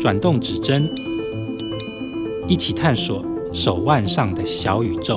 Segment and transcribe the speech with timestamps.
[0.00, 0.82] 转动指针，
[2.48, 5.14] 一起探索手腕上的小宇宙。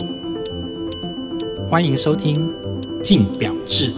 [1.72, 2.36] 欢迎收听
[3.04, 3.92] 《镜表志》。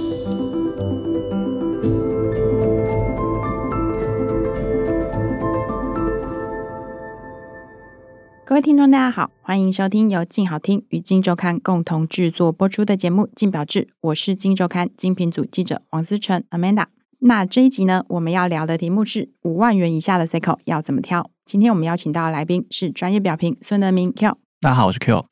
[8.45, 16.85] 各位听众，大家好，欢迎收听由静好听与镜周刊共同制作播出的节目《镜表志》，我是镜周刊精品组记者王思成 Amanda。
[17.21, 21.29] 那这一集呢，我们要聊的题目是五万元以下的 circle 要怎么挑？
[21.45, 24.37] 今天我们邀请到的来宾是专业表评孙德明 Q。
[24.61, 25.25] 大家好，我是 Q。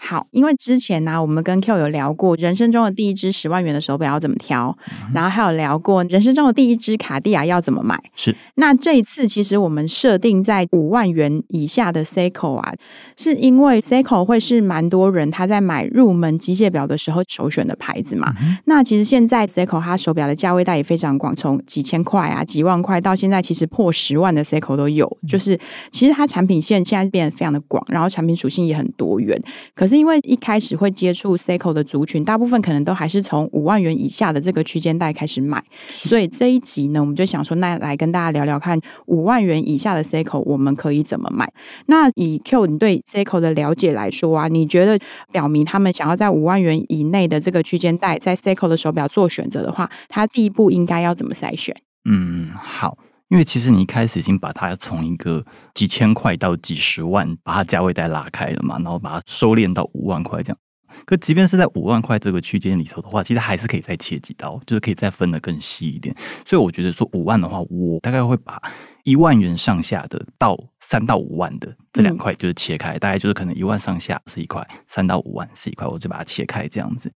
[0.00, 8.00] 好，因为之前呢、啊，我们跟 Q 有聊过人生中的第一只十万元的手表要怎么挑，嗯、然后还有聊过人生中的第一只卡地亚要怎么买。
[8.14, 12.72] 是，那这一次其实我们设定在五万元以下的 Seiko 啊，
[13.16, 18.32] 是因为 Seiko 会是蛮多人他在买入门机械表的时候首选的牌子嘛。
[18.40, 25.04] 嗯、那其实现在 Seiko 它手表的价位带也非常广，从几千块啊、几万块到现在其实破十万的 Seiko 都有。
[25.22, 25.58] 嗯、就是
[25.90, 29.36] 其实它产品线现在变得非常的广，然后产品属性也很多元。
[29.74, 41.50] 可可是因为一开始会接触 Seiko 的族群，大部分可能都还是从五万元以下的这个区间带开始买，所以这一集呢，我们就想说，那来跟大家聊聊看，五万元以下的 Seiko 我们可以怎么买？
[41.86, 44.98] 那以 Q 你对 Seiko 的了解来说啊，你觉得
[45.32, 51.74] 表明他们想要在五万元以内的这个区间带，在 Seiko 的手表做选择的话，他第一步应该要怎么筛选？
[52.04, 52.98] 嗯，好。
[53.28, 60.58] 因为其实你一开始已经把它从一个几千块到几十万，把它价位带拉开了嘛，然后把它收敛到五万块这样。
[61.04, 66.14] 可即便是在五万块这个区间里头的话，其实还是可以再切几刀，就是可以再分得更细一点。
[66.44, 68.60] 所以我觉得说五万的话，我大概会把。
[69.04, 77.10] 一万元上下的到三到五万的这两块就是切开，嗯、大概就是可能一万上下是一块，三到五万是一块，我就把它切开这样子。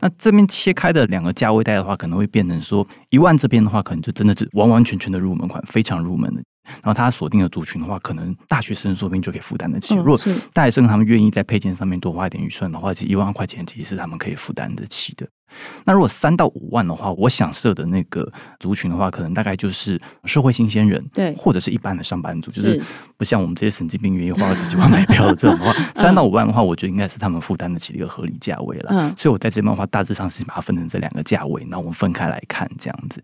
[0.00, 6.42] 那这边切开的两个价位带的话，可能会变成说一万这边的话，可能就真的是完完全全的入门款，非常入门的。
[6.64, 9.94] 然后他锁定的族群的话，可能大学生说不定就可以负担得起。
[9.96, 10.18] 如果
[10.52, 15.26] 大学生他们愿意在配件上面多花一点预算的话，其实一万块钱其实是他们可以负担得起的。
[15.84, 22.82] 那如果三到五万的话，我想设的那个族群的话，可能大概就是社会新鲜人，对，或者是一般的上班族，就是
[23.16, 28.90] 不像我们这些神经病愿意花二十几万买票的这种的话，三到五万的话，我觉得应该是他们负担得起的一个合理价位了。
[28.90, 33.22] 嗯，所以我在这边的话，大致上是把它分成这两个价位，那我们分开来看这样子。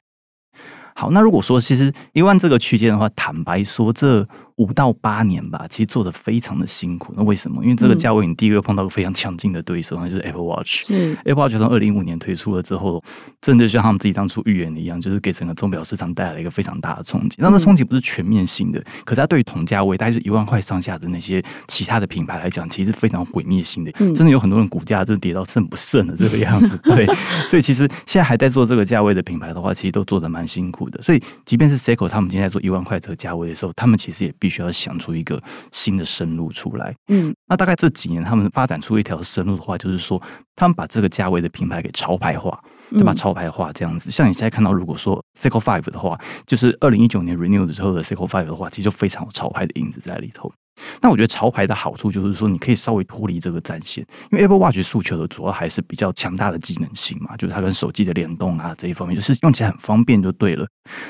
[1.01, 4.29] 好，那如果说其实一万这个区间的话，坦白说这。
[4.61, 7.15] 五到八年吧，其实做的非常的辛苦。
[7.17, 7.63] 那为什么？
[7.65, 10.85] 因为这个价位，你第一个碰到个非常强劲的对手，那、嗯、就是 Apple Watch。
[10.89, 13.03] 嗯，Apple Watch 从二零一五年推出了之后，
[13.41, 17.37] 真的像他们自己当初预言的一样，就是给整个钟表市场带来了一个非常大的冲击。
[17.39, 23.91] 那这冲击不是全面性的，嗯、可是它对于同价位，大概是一万块上下的那些其他的品牌来讲，其实是非常毁灭性的。
[23.99, 26.77] 嗯、真的有很多人股价就跌到剩不剩的这个样子。
[26.85, 27.07] 对，
[27.49, 31.01] 所以其实现在还在做这个价位的品牌的话，其实都做的蛮辛苦的。
[31.01, 35.41] 所以即便是 Seiko 他们今天在做一万块这个价位的时候，他们其实也必须要想出一个。
[35.73, 40.21] 新的生路出来，嗯，那大概这几年他们发展出一条生路的话，就是说
[40.57, 42.61] 他们把这个价位的品牌给潮牌化，
[42.91, 43.15] 对吧？
[43.15, 50.53] 潮牌化这样子，像你现在看到，如果说 Cycle Five 的话，就是二零一九年 Renew 的时候的 Cycle Five 的话，其实就非常有潮牌的影子在里头。
[51.01, 60.67] 那我觉得潮牌的好处就是说，你可以稍微脱离这个战线，因为 Apple Watch 诉求的主要还是比较强大的技能性嘛，就是它跟手机的联动啊这一方面，就是用起来很方便就对了。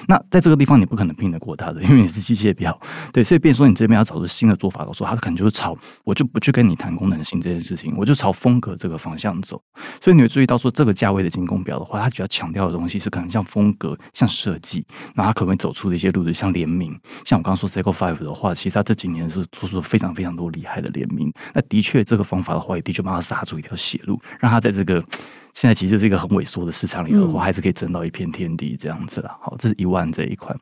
[0.09, 2.78] 那在这个地方你不可能拼得过它的，因为你是机械表，
[3.12, 9.60] 对，所以变说你这边要找出新的做法的时候，它可能就是朝我就不去跟你谈功能性这件事情，我就朝风格这个方向走。
[10.00, 14.84] 所以你会注意到说，这个价位的精工表的话，它比较强调的东西是可能像风格、像设计，
[15.15, 21.32] 那它可能会走出的一些路子，像联名，像我刚刚说 Seiko Five 的话，其实它这几年是做出了非常非常多厉害的联名。
[21.54, 25.04] 那的确这个方法的话，也的确帮他杀出一条血路，让他在这个。
[25.52, 29.36] 现在其实是一个很萎缩的市场里头的话，还是可以争到一片天地这样子啦。
[29.42, 30.56] 好，这是一万这一块。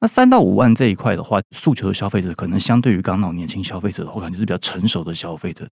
[0.00, 5.66] 那三到五万这一块的话，诉求的消费者可能相对于刚刚那种年轻消费者的话，可能就是比较成熟的消费者。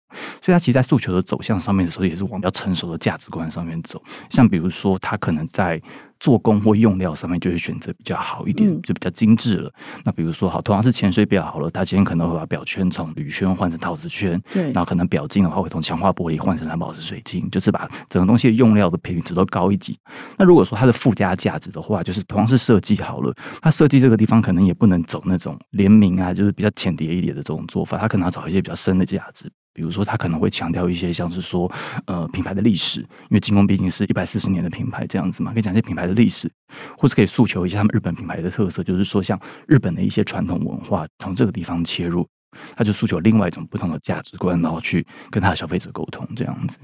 [0.42, 4.03] 所以，他其实，在诉求的走向上面的时候，也是往比较成熟的价值观上面走。
[4.28, 5.80] 像比如说，他可能在。
[6.21, 9.68] 做工或用料上面就会选择比较好一点，就比较精致了。
[9.68, 19.97] 嗯、那比如说，好，同样是潜水表好了，它今天可能会把表圈从铝圈换成陶瓷圈，对，然后可能表镜的话会从强化玻璃换成蓝宝石水晶，就是把整个东西的用料的品质都高一级。
[20.36, 29.51] 那如果说它的附加价值的话，就是同样是设计好了，它设计这个地方可能也不能走那种联名啊，就是比较浅碟一点的这种做法，它可能要找一些比较深的价值。
[29.77, 31.71] 比如说，他可能会强调一些像是说，
[32.07, 36.51] 呃，品牌的历史，因为精工毕竟是一百四十年的品牌这样子嘛，可以讲一些品牌的历史，
[36.97, 42.27] 或是可以诉求一下他们日本品牌的特色，就是说像日本的一些传统文化，从这个地方切入，
[42.75, 46.78] 他就诉求另外一种不同的价值观，然后去跟他的消费者沟通这样子。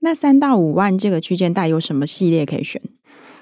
[0.00, 2.82] 那三到五万这个区间带有什么系列可以选？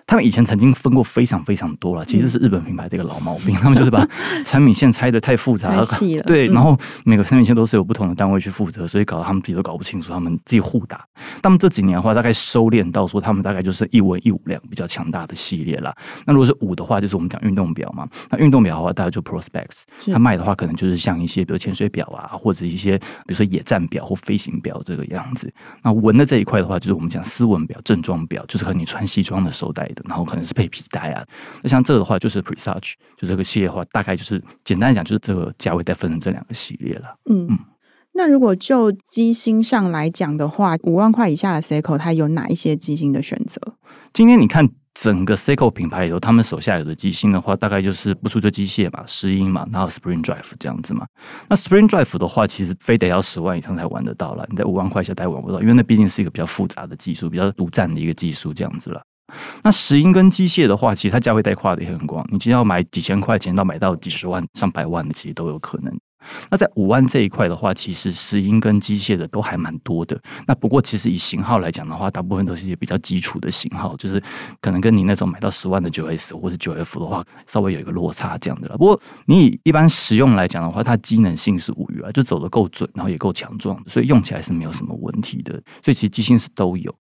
[0.07, 4.07] 他们以前曾经分过非常非常多了，其实是日本品牌的一个老毛病，他们就是把
[4.45, 5.85] 产品线拆的太复杂了，
[6.27, 11.05] 对，然后每个产品线都是有不同的单位去负责，所以搞得他们自己都搞不清楚，他们自己互打。
[11.43, 15.95] 他们这几年的话，大概收敛到说，他们大概就是一文一武两比较强大的系列了。
[16.27, 25.53] 那如果是武的话，就是我们讲运动表嘛，那运动表的话，大概就 Prospects，他卖的话可能就是像一些比如潜水表啊，或者一些比如说野战表或飞行表这个样子。
[25.83, 31.25] 那文的这一块的话，就是我们讲斯文表、正装表，就是和你穿西装的时候戴的，然后可能是配皮带啊。
[31.63, 37.17] 那像这个的话，就是 Presage，就这个系列的话，大概就是简单来讲，就是这个价位再分成这两个系列了。
[37.31, 37.59] 嗯嗯。
[38.17, 43.61] 那如果就机芯上来讲的话，五万块以下的 Seiko 它有哪一些机芯的选择？
[44.13, 51.05] 今天你看整个 Seiko 品牌里头，他们手下有的机芯的话，大概就是不出机械嘛，石英嘛，然后 Spring Drive 这样子嘛。
[51.49, 59.03] 那 Spring Drive 的话，其实非得要十万以上才玩得到了，你在五万块以下大概玩不到，因为那毕竟是一个比较复杂的技术，比较独占的一个技术这样子了。
[59.63, 65.93] 那石英跟机械的话，其实它价位带跨的也很广，你今天要买几千块钱到买到几十万、上百万的，其实都有可能。
[66.51, 70.19] 那在五万这一块的话，其实石英跟机械的都还蛮多的。
[70.47, 74.23] 那不过其实以型号来讲的话，大部分都是一些比较基础的型号，就是
[74.63, 78.79] 可能跟你那种买到十万的九 S 或是九 F 的话，稍微有一个落差这样的了。
[78.79, 85.53] 不过你以一般实用来讲的话，它机能性是无虞啊，就走得够准，然后也够强壮，所以用起来是没有什么问题的。
[85.83, 86.95] 所以其实机芯是都有。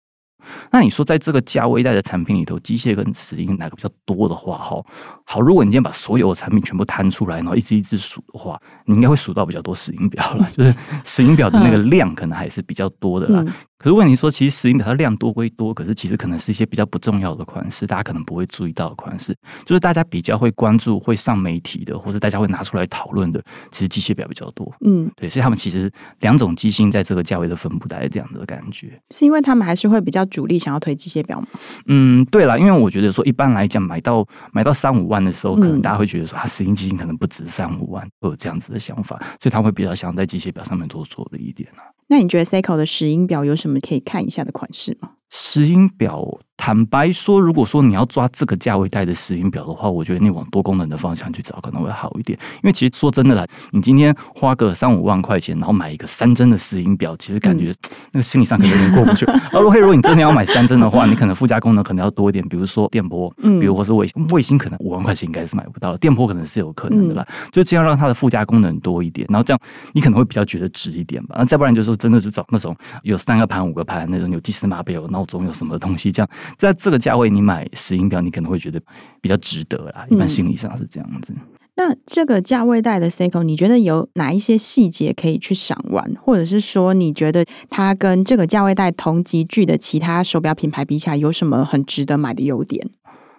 [0.70, 4.84] 那你说，在这个价位带的产品里头，机械跟石英哪个比较多的话，哈，
[5.32, 10.74] 好，如果你今天把所有的产品全部摊出来，然后一只一只数的话，你应该会数到比较多石英表了， 就是
[11.06, 13.42] 石英表的那个量可能还是比较多的啦。
[13.78, 19.34] 可是问题说，其实石英表它量多归多，可是其实可能是一些比较不重要的款式，大家可能不会注意到的款式，
[19.64, 23.42] 就是大家比较会关注、会上媒体的，或者大家会拿出来讨论的，
[23.72, 24.70] 其实机械表比较多。
[24.84, 25.90] 嗯，对，所以他们其实
[26.20, 29.00] 两种机芯在这个价位的分布，大概这样的感觉。
[29.10, 31.48] 是因为他们还是会比较主力想要推机械表吗？
[31.86, 41.82] 嗯，对了，因为我觉得说一般来讲，买到买到三五万的时候，可能大家会觉得说，他石英机芯可能不值三五万，会有这样子的想法，所以他会比较想在机械表上面多做了一点呢。
[42.08, 45.12] 那你觉得 Seiko 的石英表有什么可以看一下的款式吗？
[45.30, 46.40] 石英表。
[46.64, 52.38] 坦白说，如果说你要抓这个价位带的石英表的话，我觉得你往多功能的方向去找可能会好一点。
[52.62, 57.74] 因为其实说真的啦，你今天花个三五万块钱，然后买一个三针的石英表，其实感觉
[58.12, 59.26] 那个心理上可能有点过不去。
[59.26, 67.26] 而如果如果你真的要买三针的话，你可能附加功能可能要多一点，比如说电波，嗯，比如或是卫星，卫星可能五万块钱应该是买不到，电波可能是有可能的啦。
[67.50, 69.60] 就尽量让它的附加功能多一点，然后这样
[69.94, 71.34] 你可能会比较觉得值一点吧。
[71.40, 72.72] 那再不然就是说真的是找那种
[73.02, 77.32] 有三个盘、五个盘那种，有计时码表、有闹钟、有什么东西，这样在这个价位。
[77.32, 78.78] 你买石英表，你可能会觉得
[79.20, 80.04] 比较值得啦。
[80.10, 81.32] 一般心理上是这样子。
[81.32, 81.40] 嗯、
[81.76, 92.86] 那这个价位带的 Seiko，你觉得有哪一些细节可以去赏玩，或者是说，你觉得它跟这个价位带同级距的其他手表品牌比起来，有什么很值得买的优点？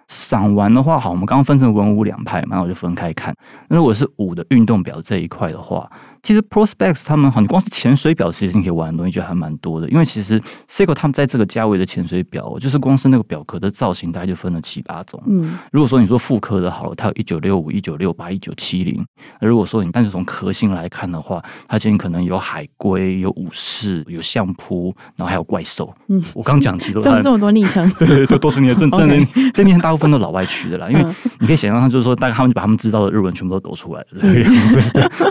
[0.08, 3.32] 赏玩的话，好，我们刚刚分成文武两派嘛，那我就分开看。
[3.68, 5.88] 那如果是武的运动表这一块的话。
[6.24, 9.86] 其实 Prospects 他们好，你光是潜水表其实你可以玩的东西就还蛮多的。
[9.90, 15.22] 因为其实 Seiko 他们在这个价位的潜水表，就是光是那个表壳的造型，大概就分了七八种。
[15.26, 19.04] 嗯，如果说你说复刻的好了，它有一九六五、一九六八、一九七零。
[19.38, 25.94] 那如果说你单纯从壳型来看的话，它今天可能有海龟、有武士、有相扑，然后还有怪兽。
[26.08, 29.14] 嗯，我刚讲其实这么这么多 昵称，对对对，都是你的真真的。
[29.52, 31.04] 这昵称大部分都老外取的啦，因为
[31.38, 35.30] 你可以想象，就是说大概他们就把他们知道的日文全部都抖出来了，这个样子。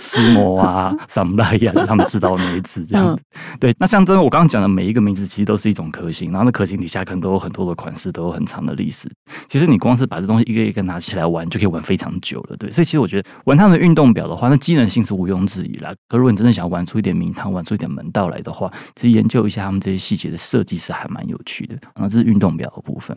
[0.84, 0.96] 啊。
[1.08, 1.72] 什么来呀？
[1.74, 3.24] 就他们知道的那一次这样子，
[3.60, 3.74] 对。
[3.80, 9.10] 那像真的，我刚刚讲的每一个名字，其实都是一种壳型，然后那壳型底下可能都有很多的款式，都有很长的历史。
[9.48, 12.70] 其实你光是把这东西一个一个拿起来玩，就可以玩非常久了，对。
[12.72, 15.94] 所以其实我觉得玩他们的运动表的话，那机能性是毋庸置疑啦。
[16.08, 21.78] 可如果你真的想要玩出一点名堂，玩出一点门道来的话，其实研究一下他们这些细节的设计是还蛮有趣的。
[21.96, 23.16] 然后这是运动表的部分。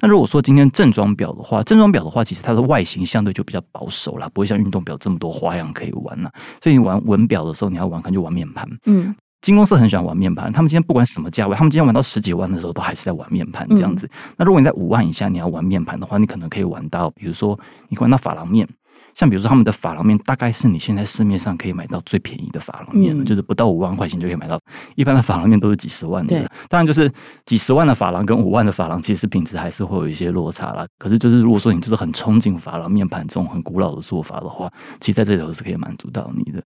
[0.00, 6.30] 那如果说今天正装表的话，正装表的话，其实它的外形相对就比较保守啦，不会像运动表这么多花样可以玩啦。
[6.62, 8.68] 所以你玩文表的时候，你要玩，可能就玩面盘。
[8.84, 14.06] 嗯，金公司很喜欢玩面盘，他们今天不管什么价位，他们今天玩到十几万的时候，都还是在玩面盘这样子。
[14.06, 17.58] 嗯、那如果你在五万以下，你要玩面盘的话，你可能可以玩到，比如说
[17.88, 18.68] 你玩到珐琅面。
[19.16, 24.60] 像比如说他们的珐琅面，大概是你现在市面上可以买到最便宜的珐琅面，嗯、就是不到五万块钱就可以买到。
[24.94, 27.10] 一般的珐琅面都是几十万的，对当然就是
[27.46, 30.86] 几十万的珐琅跟五万的珐琅，其实品质还是会有一些落差啦。
[30.98, 34.70] 可是就是如果说你就是很憧憬珐琅面盘这种很古老的做法的话，
[35.00, 36.62] 其实在这里头是可以满足到你的。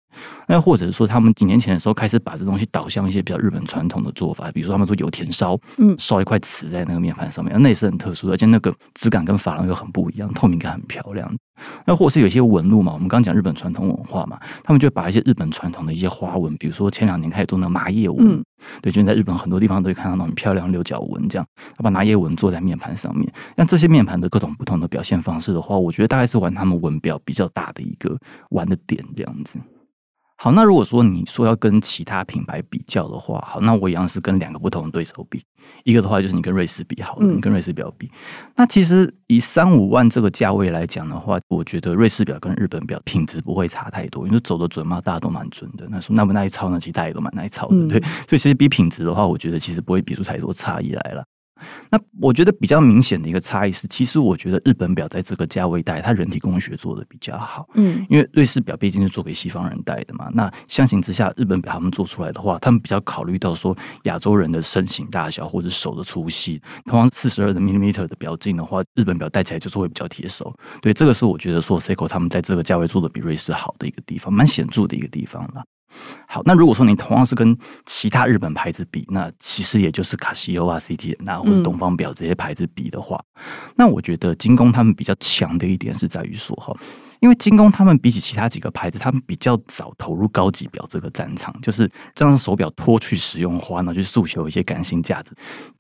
[0.49, 11.33] 那或者是说他们几年前的时候开始把这东西导向一些比较日本传统的做法，比如说他们说油田烧，嗯，烧一块瓷在那个面盘上面，那也是很特殊的，而且那个质感跟珐琅又很不一样，透明感很漂亮。
[11.85, 18.45] 那或者是有一些纹路嘛，我们刚刚讲日本传统文化嘛，他们就把一些日本传统的一些花纹，比如说前两年开始做那个麻叶纹，嗯、
[18.83, 23.31] 对，就在日本很多地方都会看到那种漂亮六角纹，这样，他把麻叶纹做在面盘上面。
[23.57, 28.17] 那这些面盘的各种不同的表现方式的话，我觉得大概是玩他们纹表比较大的一个
[28.51, 29.59] 玩的点，这样子。
[30.43, 35.43] 好，那如果说你说要跟其他品牌比较的话，好，那我一样是跟两个不同的对手比。
[35.85, 38.07] 一个的话就是你跟瑞士比，好了，你跟瑞士表比。
[38.07, 45.87] 嗯、那其实以三五万这个价位来讲的话，我觉得瑞士表跟日本表品质不会差太多，因为走得准嘛，大家都蛮准的。
[45.91, 46.81] 那说耐不耐操呢？
[46.81, 48.01] 其实大家也都蛮耐操的，嗯、对。
[48.01, 51.23] 所以其实比品质的话，我觉得其实不会比出太多差异来了。
[51.91, 57.69] 那我觉得比较明显的一个差异是，其实我觉得日本表在这个价位带，它人体工学做的比较好。
[57.75, 60.29] 嗯，因为瑞士表毕竟是做给西方人戴的嘛。
[60.33, 66.61] 那相形之下，日本表他们做出来的话，他们比较考虑到说亚洲人的身形大小或者手的粗细。
[66.87, 70.55] 同样四十二的 millimeter 的表径的话，日本表戴起来就是会比较贴手。
[70.81, 75.65] 对，这个是我觉得说 Seiko 他们在这个价位做的比瑞士好的一个地方，蛮显著的一个地方了。
[76.27, 77.57] 好，那如果说你同样是跟
[77.87, 83.43] 其他日本牌子比，那其实也就是卡西欧啊、CTN 啊或者东方表这些牌子比的话，嗯、
[83.77, 86.75] 那我觉得精工他们比较强的一点是在于说哈。
[87.21, 95.33] 因为精工他们比起其他几个牌子，他们比较早投入高级表这个战场，就是将手表脱去实用化，呢去诉求一些感性价值。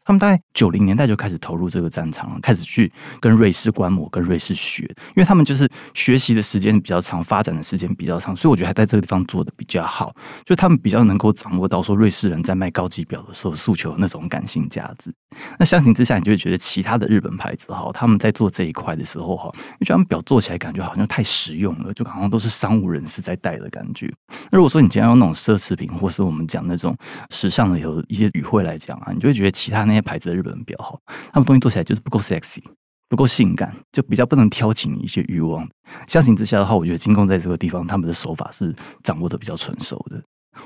[0.04, 10.12] 他们大概九零年代就开始投入这个战场了，开始去跟瑞士观摩、跟瑞士学，因为他们就是学习的时间比较长，发展的时间比较长，所以我觉得还在这个地方做的比较好。
[10.44, 15.12] 就他们比较能够掌握到说瑞士人在卖高级表的时候诉求那种感性价值。
[15.58, 24.12] 那相形之下，你就会觉得其他的日本牌子哈，他们在做这一块的时候哈，你觉得他们表做起来感觉好像太实用了，就好像都是商务人士在戴的感觉。
[24.50, 26.96] 那如果说你今天用那种奢侈品，或是我们讲那种
[27.30, 31.00] 时尚的有一些语汇来讲啊，你就会觉得其他那些牌子的日本比较好，
[31.32, 32.62] 他们东西做起来就是不够 sexy，
[33.08, 35.68] 不够性感，就比较不能挑起你一些欲望。
[36.06, 40.22] 相形之下的话，我觉得金工在这个地方他们的手法是掌握的比较纯熟的。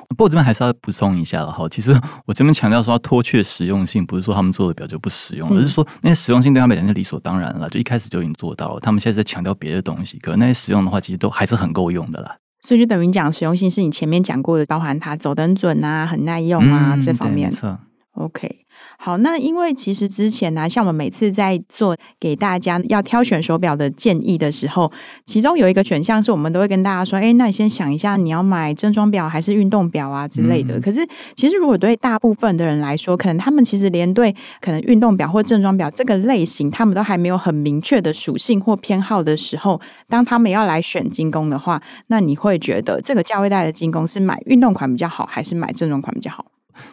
[0.09, 8.81] 不过这边还是要补充一下了哈，其实我这边强调说要脱却实用性，不是说他们做的表就不实用，而是说那些实用性对他们来讲是理所当然了，就一开始就已经做到了。
[8.81, 12.37] 他们现在在强调别的东西，可能那些实用的话，其实都还是很够用的啦。
[12.67, 17.51] 所以就等于讲实用性是你前面讲过的，包含它走得很准啊，很耐用啊、嗯、这方面。
[17.51, 17.79] 没错。
[18.15, 18.61] OK。
[18.99, 24.91] 好，那因为其实之前呢、啊，像我们每次在做给大家要挑选手表的建议的时候，
[25.25, 30.79] 其中有一个选项是我们都会跟大家说，哎，那你先想一下，你要买正装表还是运动表啊之类的。
[30.79, 31.07] 嗯、可是，
[31.37, 46.45] 其实如果对大部分的人来说，可能他们其实连对可能运动表或正装表这个类型，他们都还没有很明确的属性或偏好的时候，当他们要来选精工的话，那你会觉得这个价位带的精工是买运动款比较好，还是买正装款比较好？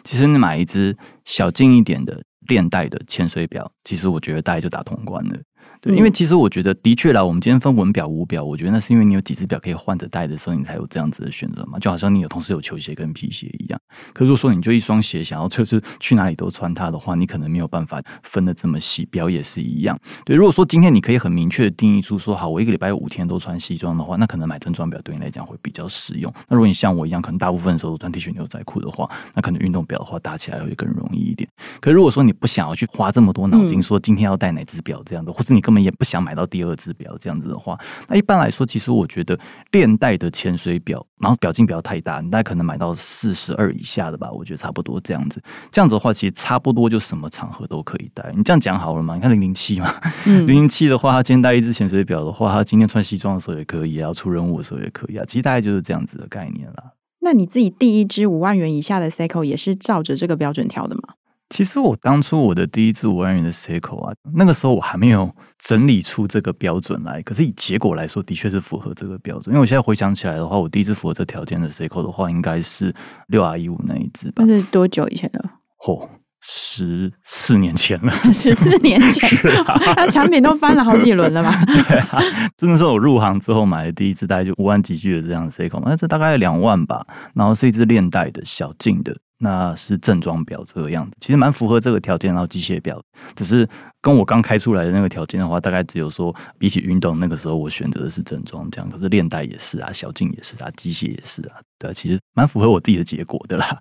[0.02, 5.36] 其实你买一只小径一点的链带的潜水表，其实我觉得大概就打通关了。
[5.82, 11.78] 对，因为其实我觉得，的确啦，我们今天分文表、武表，我觉得那是因为你有几只表可以换着戴的时候，你才有这样子的选择嘛。
[11.78, 13.78] 就好像你有同时有球鞋跟皮鞋一样。
[14.14, 19.02] 可如果说你就一双鞋，想要就是去哪里都穿它的话，你可能没有办法分得这么细。
[19.06, 19.98] 表也是一样。
[20.24, 26.32] 对，如果说今天你可以很明确的定义出说，好，我一个礼拜有五天都穿西装的话，那可能买正装表对你来讲会比较实用。
[26.48, 31.48] 那如果你像我一样，可能大部分的时候都穿 T 恤牛仔裤的话，那可能运动表的话搭起来会更容易一点。
[31.80, 36.42] 可如果说你不想要去花这么多脑筋，说今天要戴哪只表这样的，或者你根本也不想买到。
[36.52, 39.38] 第二只表这样子的话，那一般来说，其实我觉得
[39.70, 45.40] 链带的潜水表，然后表径不要太大，你大概可能买到四十二以下的吧，我觉得差不多这样子。
[45.70, 48.30] 这样子的话，其实差不多就什么场合都可以戴。
[48.36, 49.14] 你这样讲好了吗？
[49.14, 49.94] 你看零零七嘛，
[50.26, 55.24] 零零七的话，他今天戴一只潜水表的话，他今天穿西装的时候也可以，要出任务的时候也可以啊。
[55.26, 56.92] 其实大概就是这样子的概念啦。
[57.20, 61.14] 那你自己第一只五万元以下的 Seiko 也是照着这个标准挑的吗？
[61.52, 67.20] 其实我当初我的第一支五万元的 Seiko 啊，那个时候我还没有整理出这个标准来。
[67.20, 69.48] 可是以结果来说，的确是符合这个标准。
[69.48, 72.94] 因为我现在回想起来的话，我第一支符合这条件的 Seiko 的话，应该是
[73.26, 74.42] 六 R 一五那一支吧？
[74.46, 75.50] 那是多久以前了？
[75.86, 76.08] 哦，
[76.40, 78.10] 十四年前了。
[78.32, 81.52] 十四年前， 是啊， 那产品都翻了好几轮了吧？
[81.66, 82.18] 对啊，
[82.56, 87.06] 真的是我入行之后买的第一支，大概就五万几句的这样的 Seiko，那这大概两万吧。
[87.34, 89.14] 然后是一支链带的小径的。
[89.42, 92.32] 那是正装表这个样子，其实蛮符合这个条件。
[92.32, 93.02] 然后机械表，
[93.34, 93.68] 只是
[94.00, 98.88] 跟我刚开出来的那个条件的话，大概只有说比起运动那个时候，我选择的是正装这样。
[98.88, 103.80] 可是链带也是啊，小径也是啊，机械也是啊，对啊，其实蛮符合我自己的结果的啦。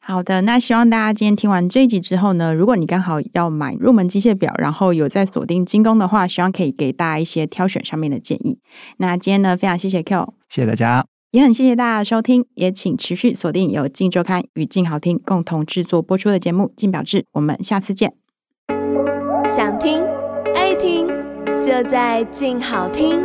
[0.00, 8.58] 好的，那希望大家今天听完这一集之后呢，如果你刚好要买入门机械表，然后有在锁定精工的话，希望可以给大家一些挑选上面的建议。
[8.96, 11.13] 那今天呢，非常谢谢 Q，谢谢大家。
[11.34, 18.14] 也很谢谢大家的收听，也请持续锁定由静周刊与静好听共同制作播出的节目《静表志》，我们下次见。
[19.44, 20.00] 想听
[20.54, 21.08] 爱听，
[21.60, 23.18] 就在静好听。